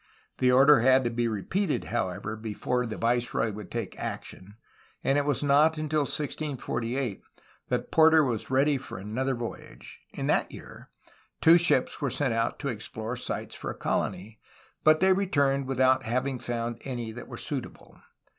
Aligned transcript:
The 0.39 0.51
order 0.51 0.79
had 0.79 1.03
to 1.03 1.11
be 1.11 1.27
re 1.27 1.43
peated, 1.43 1.83
however, 1.83 2.35
before 2.35 2.87
the 2.87 2.97
viceroy 2.97 3.51
would 3.51 3.69
take 3.69 3.95
action, 3.99 4.55
and 5.03 5.15
it 5.19 5.25
was 5.25 5.43
not 5.43 5.77
until 5.77 6.05
1648 6.05 7.21
that 7.69 7.91
Porter 7.91 8.23
was 8.23 8.49
ready 8.49 8.79
for 8.79 8.97
another 8.97 9.35
voyage. 9.35 9.99
In 10.11 10.25
that 10.25 10.51
year 10.51 10.89
two 11.39 11.59
ships 11.59 12.01
were 12.01 12.09
sent 12.09 12.33
out 12.33 12.57
to 12.61 12.67
explore 12.67 13.15
sites 13.15 13.53
for 13.53 13.69
a 13.69 13.77
colony, 13.77 14.39
but 14.83 15.01
they 15.01 15.13
returned 15.13 15.67
without 15.67 16.01
having 16.01 16.39
found 16.39 16.79
any 16.83 17.11
that 17.11 17.27
were 17.27 17.37
suitable. 17.37 18.01